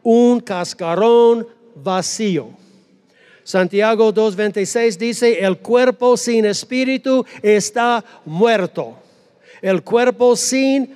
[0.01, 2.51] Un cascarón vacío.
[3.43, 8.97] Santiago 2.26 dice, el cuerpo sin espíritu está muerto.
[9.61, 10.95] El cuerpo sin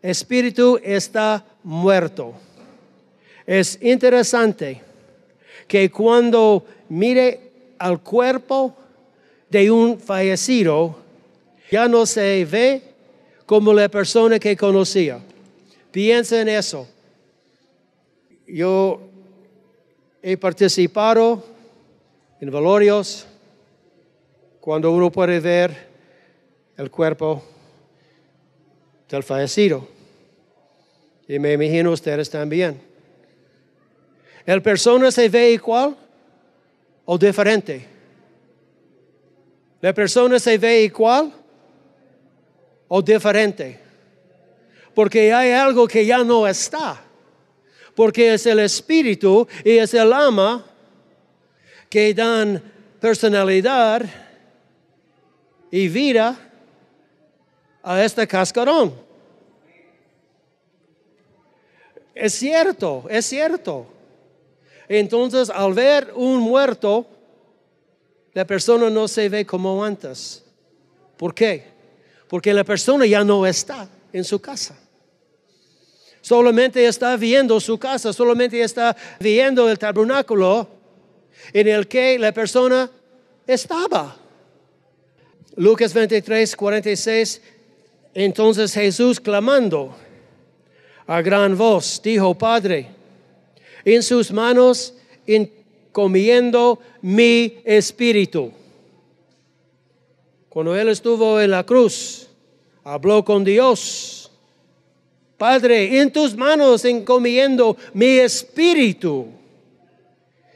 [0.00, 2.34] espíritu está muerto.
[3.46, 4.80] Es interesante
[5.68, 8.74] que cuando mire al cuerpo
[9.50, 10.96] de un fallecido,
[11.70, 12.82] ya no se ve
[13.46, 15.20] como la persona que conocía.
[15.90, 16.88] Piensa en eso.
[18.46, 19.00] Yo
[20.22, 21.44] he participado
[22.40, 23.26] en valorios
[24.60, 25.88] cuando uno puede ver
[26.76, 27.42] el cuerpo
[29.08, 29.86] del fallecido.
[31.28, 32.93] Y me imagino ustedes también.
[34.46, 35.96] ¿El persona se ve igual
[37.04, 37.86] o diferente?
[39.80, 41.32] ¿La persona se ve igual
[42.88, 43.80] o diferente?
[44.94, 47.00] Porque hay algo que ya no está.
[47.94, 50.64] Porque es el espíritu y es el alma
[51.88, 52.62] que dan
[53.00, 54.04] personalidad
[55.70, 56.36] y vida
[57.82, 58.94] a este cascarón.
[62.14, 63.93] Es cierto, es cierto.
[64.88, 67.06] Entonces, al ver un muerto,
[68.32, 70.44] la persona no se ve como antes.
[71.16, 71.64] ¿Por qué?
[72.28, 74.78] Porque la persona ya no está en su casa.
[76.20, 80.66] Solamente está viendo su casa, solamente está viendo el tabernáculo
[81.52, 82.90] en el que la persona
[83.46, 84.16] estaba.
[85.56, 87.42] Lucas 23, 46.
[88.14, 89.94] Entonces Jesús clamando
[91.06, 92.93] a gran voz, dijo, Padre,
[93.84, 94.94] en sus manos
[95.26, 98.52] encomiendo mi espíritu.
[100.48, 102.28] Cuando él estuvo en la cruz,
[102.84, 104.30] habló con Dios.
[105.36, 109.26] Padre, en tus manos encomiendo mi espíritu.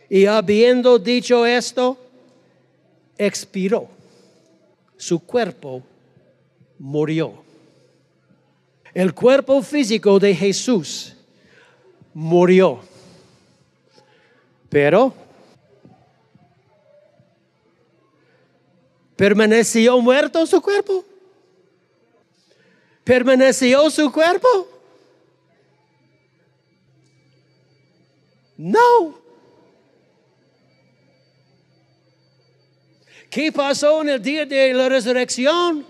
[0.08, 1.98] Y habiendo dicho esto,
[3.18, 3.88] expiró.
[4.96, 5.82] Su cuerpo
[6.78, 7.42] murió.
[8.94, 11.14] El cuerpo físico de Jesús
[12.14, 12.80] murió.
[14.68, 15.14] Pero
[19.16, 21.04] permaneció muerto su cuerpo.
[23.04, 24.68] ¿Permaneció su cuerpo?
[28.58, 29.18] No.
[33.30, 35.86] ¿Qué pasó en el día de la resurrección?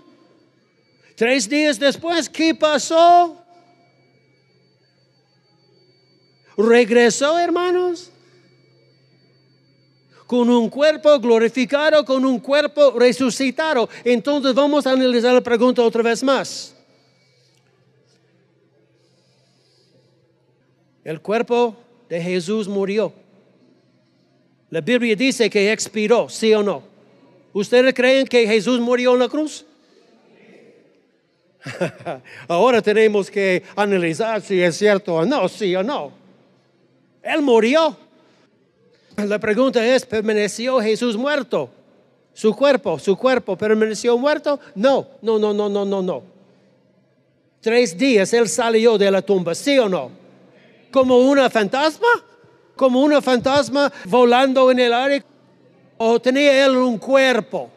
[1.15, 3.35] Tres días después, ¿qué pasó?
[6.55, 8.11] Regresó, hermanos,
[10.29, 13.89] con un cuerpo glorificado, con un cuerpo resucitado.
[14.03, 16.75] Entonces vamos a analizar la pregunta otra vez más.
[21.03, 21.75] El cuerpo
[22.07, 23.11] de Jesús murió.
[24.69, 26.83] La Biblia dice que expiró, ¿sí o no?
[27.51, 29.65] ¿Ustedes creen que Jesús murió en la cruz?
[32.47, 36.11] Ahora tenemos que analizar si es cierto o no, sí o no.
[37.23, 37.97] Él murió.
[39.27, 41.69] La pregunta es, ¿permaneció Jesús muerto?
[42.33, 44.59] Su cuerpo, su cuerpo permaneció muerto?
[44.75, 46.23] No, no, no, no, no, no, no.
[47.61, 50.11] Tres días él salió de la tumba, ¿sí o no?
[50.91, 52.07] ¿Como una fantasma?
[52.75, 55.23] ¿Como una fantasma volando en el aire?
[55.97, 57.69] ¿O tenía él un cuerpo?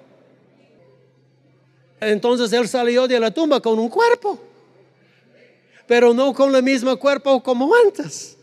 [2.01, 4.39] Entonces él salió de la tumba con un cuerpo,
[5.87, 8.37] pero no con el mismo cuerpo como antes.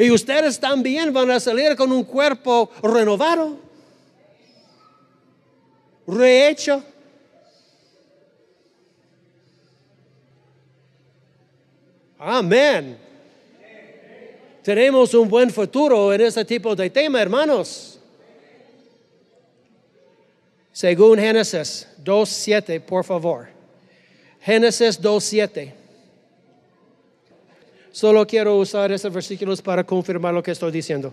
[0.00, 3.58] Y ustedes también van a salir con un cuerpo renovado,
[6.06, 6.82] rehecho.
[12.18, 12.96] Amén.
[14.62, 18.00] Tenemos un buen futuro en este tipo de tema, hermanos.
[20.72, 23.48] Según Génesis 2.7, por favor.
[24.40, 25.79] Génesis 2.7.
[27.92, 31.12] Solo quiero usar esos versículos para confirmar lo que estoy diciendo.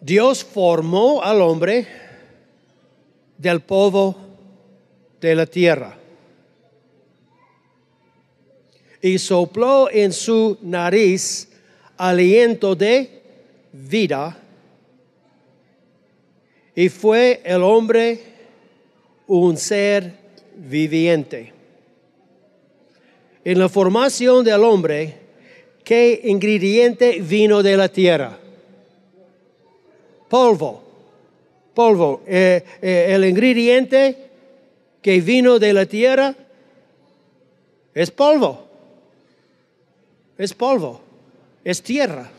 [0.00, 1.86] Dios formó al hombre
[3.38, 4.16] del polvo
[5.20, 5.96] de la tierra
[9.00, 11.48] y sopló en su nariz
[11.96, 13.22] aliento de
[13.72, 14.36] vida
[16.74, 18.20] y fue el hombre
[19.26, 20.14] un ser
[20.56, 21.51] viviente.
[23.44, 25.16] En la formación del hombre,
[25.82, 28.38] ¿qué ingrediente vino de la tierra?
[30.28, 30.80] Polvo.
[31.74, 32.22] Polvo.
[32.26, 34.30] Eh, eh, el ingrediente
[35.00, 36.34] que vino de la tierra
[37.92, 38.68] es polvo.
[40.38, 41.00] Es polvo.
[41.64, 42.30] Es tierra.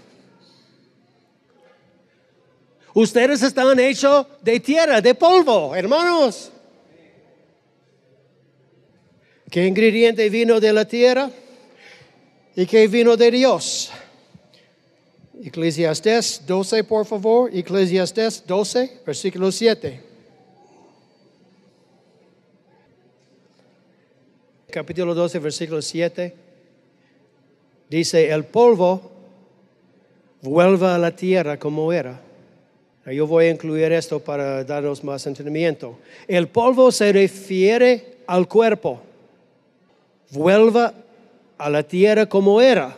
[2.93, 6.52] Ustedes están hechos de tierra, de polvo, hermanos.
[9.53, 11.29] ¿Qué ingrediente vino de la tierra?
[12.55, 13.91] ¿Y qué vino de Dios?
[15.43, 17.55] Eclesiastés 12, por favor.
[17.55, 20.01] Eclesiastés 12, versículo 7.
[24.71, 26.33] Capítulo 12, versículo 7.
[27.91, 29.11] Dice, el polvo
[30.41, 32.19] vuelva a la tierra como era.
[33.05, 35.99] Yo voy a incluir esto para daros más entendimiento.
[36.27, 39.12] El polvo se refiere al cuerpo.
[40.33, 40.93] Vuelva
[41.57, 42.97] a la tierra como era.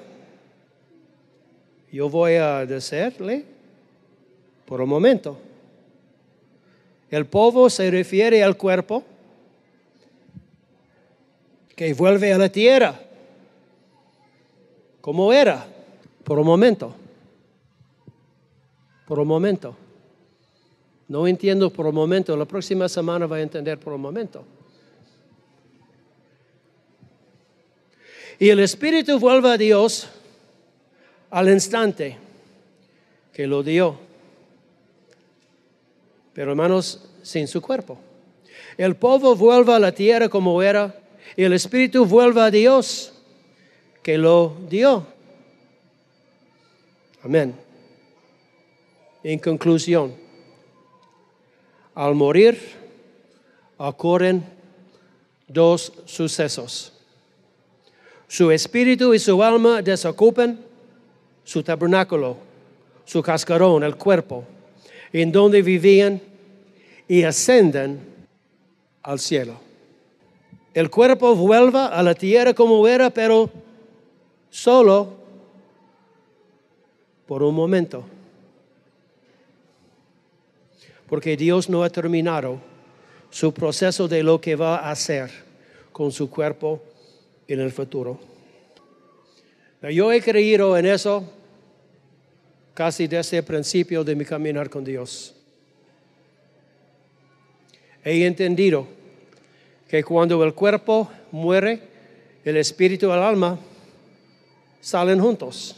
[1.92, 3.46] Yo voy a decirle
[4.66, 5.38] por un momento.
[7.10, 9.04] El polvo se refiere al cuerpo
[11.76, 13.00] que vuelve a la tierra
[15.02, 15.68] como era
[16.24, 16.96] por un momento.
[19.06, 19.76] Por un momento.
[21.08, 24.44] No entiendo por un momento, la próxima semana va a entender por un momento.
[28.40, 30.08] Y el Espíritu vuelve a Dios
[31.30, 32.18] al instante
[33.34, 33.98] que lo dio.
[36.34, 37.98] Pero hermanos, sin su cuerpo.
[38.78, 40.94] El polvo vuelve a la tierra como era
[41.36, 43.14] y el Espíritu vuelve a Dios
[44.04, 45.06] que lo dio.
[47.24, 47.56] Amén.
[49.24, 50.14] En conclusión,
[51.96, 52.60] al morir
[53.78, 54.46] ocurren
[55.48, 56.95] dos sucesos.
[58.28, 60.60] Su espíritu y su alma desocupan
[61.44, 62.38] su tabernáculo,
[63.06, 64.44] su cascarón, el cuerpo,
[65.14, 66.20] en donde vivían
[67.08, 68.00] y ascenden
[69.04, 69.60] al cielo.
[70.74, 73.50] El cuerpo vuelve a la tierra como era, pero
[74.50, 75.14] solo
[77.28, 78.04] por un momento
[81.08, 82.60] porque Dios no ha terminado
[83.30, 85.32] su proceso de lo que va a hacer
[85.92, 86.82] con su cuerpo
[87.48, 88.20] en el futuro.
[89.82, 91.24] Yo he creído en eso
[92.74, 95.36] casi desde el principio de mi caminar con Dios.
[98.04, 98.88] He entendido
[99.88, 101.82] que cuando el cuerpo muere,
[102.44, 103.58] el espíritu y el alma
[104.82, 105.76] salen juntos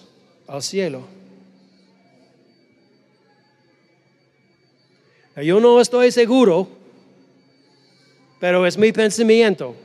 [0.47, 1.01] al cielo.
[5.37, 6.67] Yo no estoy seguro,
[8.39, 9.75] pero es mi pensamiento.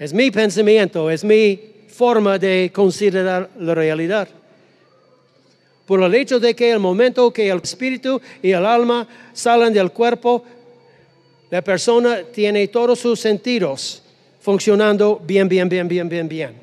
[0.00, 4.26] Es mi pensamiento, es mi forma de considerar la realidad.
[5.84, 9.92] Por el hecho de que el momento que el espíritu y el alma salen del
[9.92, 10.42] cuerpo,
[11.50, 14.02] la persona tiene todos sus sentidos
[14.40, 16.54] funcionando bien, bien, bien, bien, bien, bien.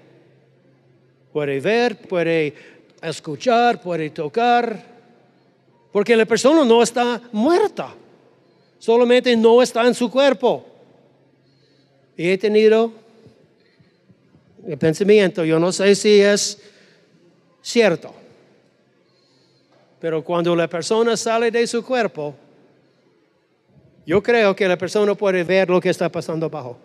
[1.31, 2.55] Puede ver, puede
[3.03, 4.83] escuchar, puede tocar,
[5.91, 7.93] porque la persona no está muerta,
[8.79, 10.65] solamente no está en su cuerpo.
[12.17, 13.05] Y he tenido
[14.65, 16.59] el pensamiento, yo no sé si es
[17.61, 18.13] cierto,
[19.99, 22.35] pero cuando la persona sale de su cuerpo,
[24.05, 26.77] yo creo que la persona puede ver lo que está pasando abajo.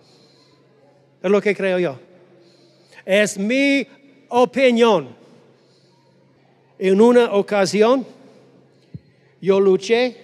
[1.22, 1.98] Es lo que creo yo.
[3.04, 3.86] Es mi
[4.28, 5.14] opinión.
[6.78, 8.04] En una ocasión,
[9.40, 10.16] yo luché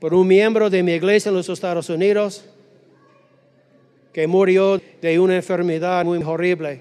[0.00, 2.44] por un miembro de mi iglesia en los Estados Unidos
[4.16, 6.80] que murió de una enfermedad muy horrible.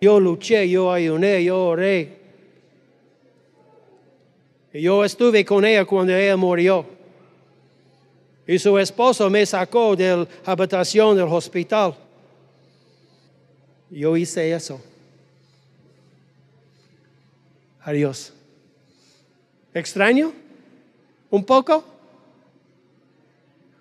[0.00, 2.18] Yo luché, yo ayuné, yo oré.
[4.72, 6.84] Yo estuve con ella cuando ella murió.
[8.44, 11.94] Y su esposo me sacó de la habitación del hospital.
[13.88, 14.80] Yo hice eso.
[17.82, 18.32] Adiós.
[19.72, 20.32] ¿Extraño?
[21.30, 21.84] ¿Un poco?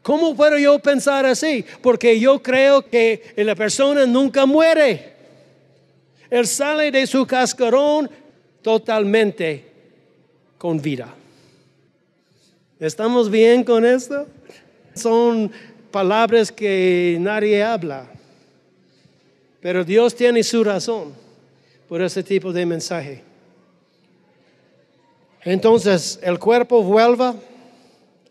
[0.08, 1.66] ¿Cómo puedo yo pensar así?
[1.82, 5.12] Porque yo creo que la persona nunca muere.
[6.30, 8.10] Él sale de su cascarón
[8.62, 9.66] totalmente
[10.58, 11.14] con vida.
[12.80, 14.28] ¿Estamos bien con esto?
[14.95, 15.51] Son
[15.91, 18.10] palabras que nadie habla.
[19.60, 21.14] Pero Dios tiene su razón
[21.89, 23.24] por ese tipo de mensaje.
[25.43, 27.36] Entonces el cuerpo vuelva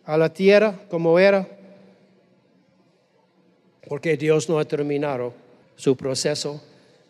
[0.06, 1.46] a la tierra como era,
[3.88, 5.32] porque Dios no ha terminado
[5.76, 6.62] su proceso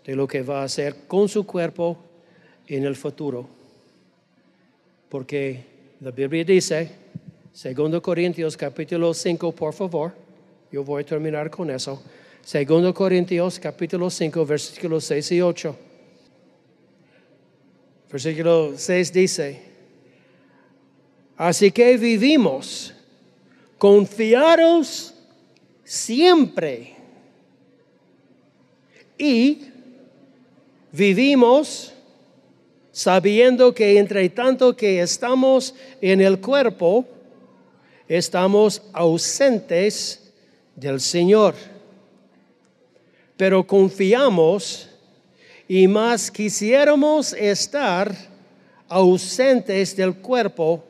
[0.04, 1.96] de lo que va a hacer con su cuerpo
[2.66, 3.48] en el futuro.
[5.08, 5.64] Porque
[6.00, 6.90] la Biblia dice,
[7.62, 10.12] 2 Corintios capítulo 5, por favor,
[10.70, 12.02] yo voy a terminar con eso.
[12.52, 15.76] 2 Corintios capítulo 5, versículos 6 y 8.
[18.12, 19.62] Versículo 6 dice,
[21.36, 22.94] así que vivimos
[23.78, 25.15] confiados
[25.86, 26.96] siempre
[29.16, 29.60] y
[30.90, 31.92] vivimos
[32.90, 37.06] sabiendo que entre tanto que estamos en el cuerpo,
[38.08, 40.32] estamos ausentes
[40.74, 41.54] del Señor.
[43.36, 44.88] Pero confiamos
[45.68, 48.12] y más quisiéramos estar
[48.88, 50.82] ausentes del cuerpo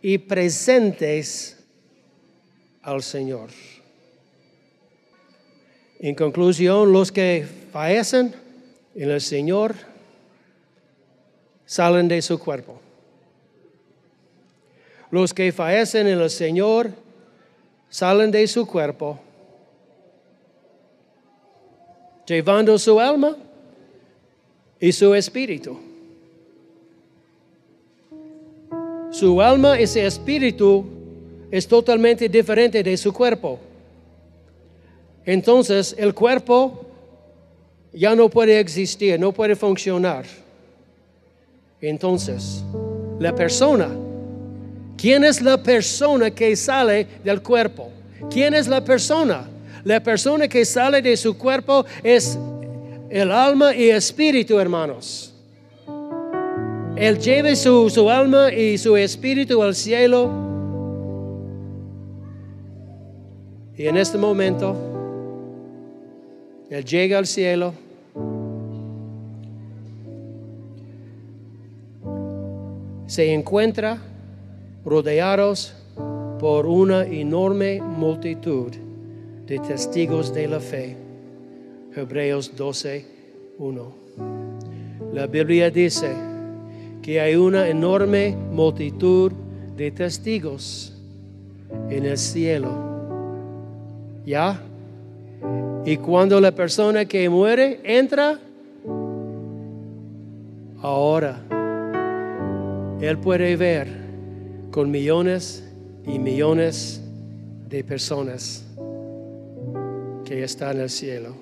[0.00, 1.58] y presentes
[2.82, 3.50] al Señor.
[6.02, 8.34] En conclusión, los que fallecen
[8.96, 9.76] en el Señor
[11.64, 12.80] salen de su cuerpo.
[15.12, 16.90] Los que fallecen en el Señor
[17.88, 19.20] salen de su cuerpo,
[22.26, 23.36] llevando su alma
[24.80, 25.78] y su espíritu.
[29.12, 30.84] Su alma y su espíritu
[31.48, 33.60] es totalmente diferente de su cuerpo.
[35.24, 36.86] Entonces el cuerpo
[37.92, 40.24] ya no puede existir, no puede funcionar.
[41.80, 42.62] Entonces,
[43.18, 43.88] la persona,
[44.96, 47.90] ¿quién es la persona que sale del cuerpo?
[48.30, 49.48] ¿Quién es la persona?
[49.84, 52.38] La persona que sale de su cuerpo es
[53.10, 55.34] el alma y espíritu, hermanos.
[56.96, 60.30] Él lleva su, su alma y su espíritu al cielo.
[63.76, 64.91] Y en este momento,
[66.72, 67.74] Él llega al cielo.
[73.04, 73.98] Se encuentra
[74.82, 75.74] rodeados
[76.40, 78.72] por una enorme multitud
[79.46, 80.96] de testigos de la fe.
[81.94, 83.04] Hebreos 12,
[83.58, 83.92] 1.
[85.12, 86.10] La Biblia dice
[87.02, 89.30] que hay una enorme multitud
[89.76, 90.98] de testigos
[91.90, 92.70] en el cielo.
[94.24, 94.58] ¿Ya?
[95.84, 98.38] Y cuando la persona que muere entra,
[100.80, 101.40] ahora
[103.00, 103.88] Él puede ver
[104.70, 105.64] con millones
[106.06, 107.02] y millones
[107.68, 108.64] de personas
[110.24, 111.34] que están en el cielo.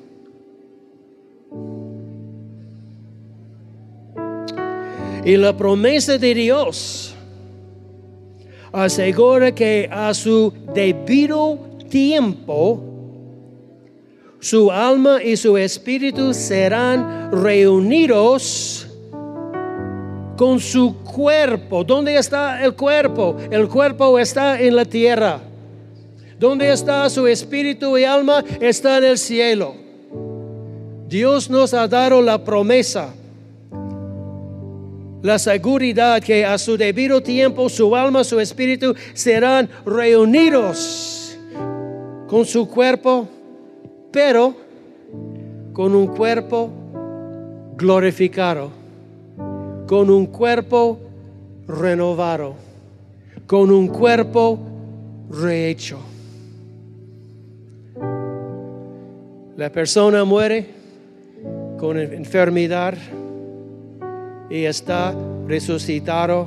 [5.25, 7.15] Y la promesa de Dios
[8.73, 11.59] asegura que a su debido
[11.91, 12.90] tiempo,
[14.41, 18.87] su alma y su espíritu serán reunidos
[20.37, 21.85] con su cuerpo.
[21.85, 23.37] ¿Dónde está el cuerpo?
[23.51, 25.41] El cuerpo está en la tierra.
[26.39, 28.43] ¿Dónde está su espíritu y alma?
[28.59, 29.75] Está en el cielo.
[31.07, 33.13] Dios nos ha dado la promesa,
[35.23, 41.37] la seguridad que a su debido tiempo su alma, su espíritu serán reunidos
[42.29, 43.29] con su cuerpo,
[44.11, 44.55] pero
[45.73, 46.71] con un cuerpo
[47.77, 48.71] glorificado,
[49.87, 50.99] con un cuerpo
[51.67, 52.55] renovado,
[53.47, 54.59] con un cuerpo
[55.31, 55.99] rehecho.
[59.57, 60.67] La persona muere
[61.79, 62.95] con enfermedad
[64.51, 65.15] y está
[65.47, 66.47] resucitado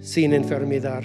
[0.00, 1.02] sin enfermedad.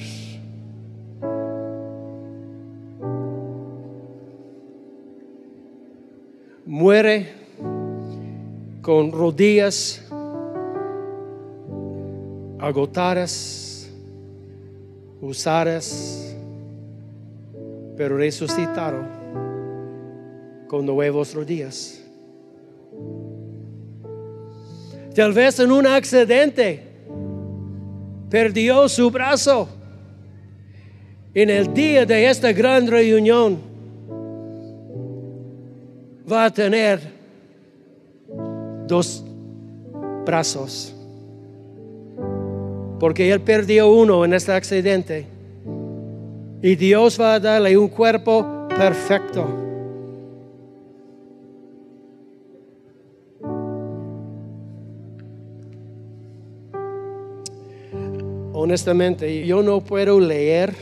[6.72, 7.26] Muere
[8.84, 10.04] con rodillas
[12.60, 13.90] agotadas,
[15.20, 16.36] usadas,
[17.98, 19.00] pero resucitado
[20.68, 22.04] con nuevos rodillas.
[25.16, 26.84] Tal vez en un accidente
[28.30, 29.68] perdió su brazo.
[31.34, 33.69] En el día de esta gran reunión
[36.32, 37.00] va a tener
[38.88, 39.24] dos
[40.26, 40.94] brazos.
[43.00, 45.26] Porque él perdió uno en este accidente.
[46.62, 49.48] Y Dios va a darle un cuerpo perfecto.
[58.54, 60.76] Honestamente, yo no puedo leer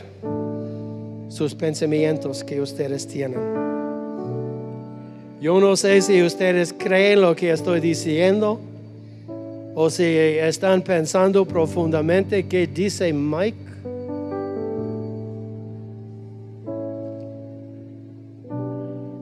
[1.28, 3.67] sus pensamientos que ustedes tienen.
[5.40, 8.58] Yo no sé si ustedes creen lo que estoy diciendo
[9.76, 13.56] o si están pensando profundamente qué dice Mike.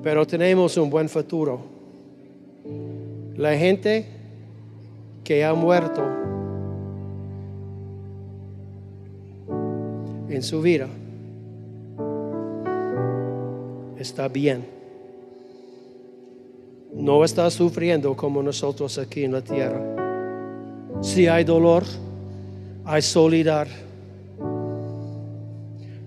[0.03, 1.61] Pero tenemos un buen futuro.
[3.37, 4.07] La gente
[5.23, 6.03] que ha muerto
[10.31, 10.89] en su vida
[13.99, 14.76] está bien.
[16.97, 19.81] No está sufriendo como nosotros aquí en la tierra.
[21.03, 21.85] Si hay dolor,
[22.85, 23.69] hay soledad.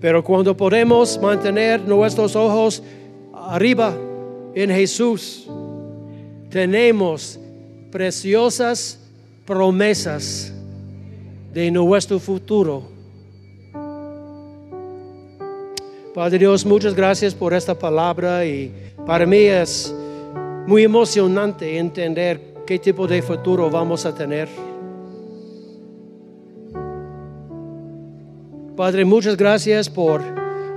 [0.00, 2.82] Pero cuando podemos mantener nuestros ojos
[3.32, 3.94] arriba
[4.54, 5.46] en Jesús,
[6.50, 7.38] tenemos
[7.92, 8.98] preciosas
[9.46, 10.52] promesas
[11.52, 12.82] de nuestro futuro.
[16.14, 18.72] Padre Dios, muchas gracias por esta palabra y
[19.06, 19.94] para mí es
[20.66, 24.48] muy emocionante entender qué tipo de futuro vamos a tener.
[28.76, 30.22] Padre, muchas gracias por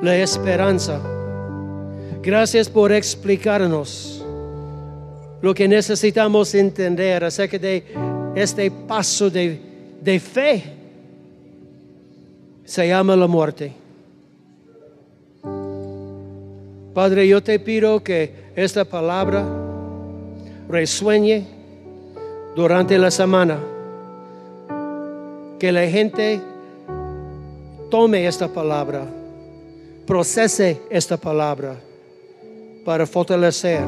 [0.01, 0.99] la esperanza.
[2.21, 4.25] Gracias por explicarnos
[5.41, 7.83] lo que necesitamos entender acerca de
[8.35, 9.59] este paso de,
[10.01, 10.63] de fe.
[12.65, 13.73] Se llama la muerte.
[16.93, 19.62] Padre, yo te pido que esta palabra
[20.69, 21.45] resueñe
[22.55, 23.57] durante la semana.
[25.59, 26.41] Que la gente
[27.89, 29.05] tome esta palabra,
[30.05, 31.75] procese esta palabra
[32.83, 33.81] para fortalecer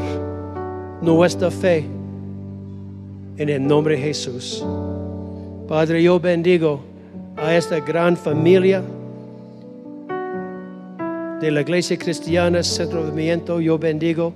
[1.02, 1.84] nuestra fe
[3.38, 4.66] en el nombre de Jesús.
[5.68, 6.80] Padre, yo bendigo
[7.36, 8.82] a esta gran familia
[11.42, 13.60] de la Iglesia Cristiana Centro de Movimiento.
[13.60, 14.34] Yo bendigo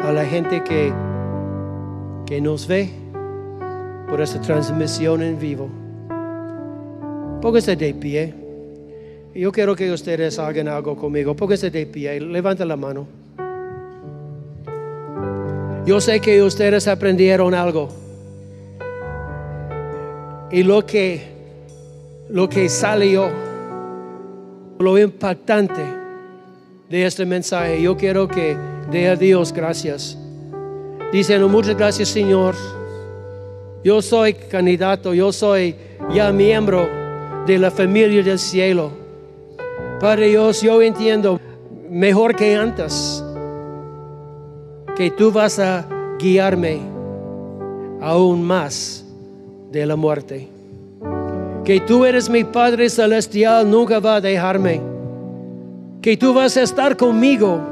[0.00, 0.92] a la gente que,
[2.32, 2.88] que nos ve
[4.08, 5.68] por esta transmisión en vivo.
[7.42, 8.32] Póngase de pie.
[9.34, 11.36] Yo quiero que ustedes hagan algo conmigo.
[11.36, 12.18] Póngase de pie.
[12.20, 13.06] Levanta la mano.
[15.84, 17.90] Yo sé que ustedes aprendieron algo.
[20.50, 21.20] Y lo que,
[22.30, 23.28] lo que salió,
[24.78, 25.82] lo impactante
[26.88, 28.56] de este mensaje, yo quiero que
[28.90, 30.16] dé a Dios gracias.
[31.12, 32.54] Dicen, muchas gracias Señor.
[33.84, 35.76] Yo soy candidato, yo soy
[36.14, 36.88] ya miembro
[37.46, 38.90] de la familia del cielo.
[40.00, 41.38] Padre Dios, yo entiendo
[41.90, 43.22] mejor que antes
[44.96, 45.86] que tú vas a
[46.18, 46.80] guiarme
[48.00, 49.04] aún más
[49.70, 50.48] de la muerte.
[51.64, 54.80] Que tú eres mi Padre Celestial, nunca va a dejarme.
[56.00, 57.71] Que tú vas a estar conmigo.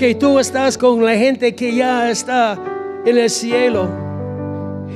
[0.00, 2.58] Que tú estás con la gente que ya está
[3.04, 3.86] en el cielo.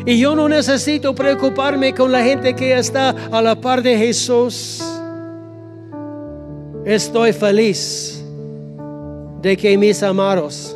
[0.06, 4.82] Y yo no necesito preocuparme con la gente que está a la par de Jesús.
[6.86, 8.24] Estoy feliz
[9.42, 10.74] de que mis amados